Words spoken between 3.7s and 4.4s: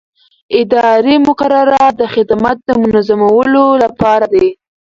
لپاره